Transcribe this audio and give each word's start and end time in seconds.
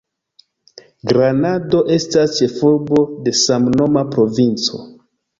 Granado 1.09 1.81
estas 1.95 2.33
ĉefurbo 2.37 3.01
de 3.27 3.33
samnoma 3.41 4.03
provinco. 4.15 4.81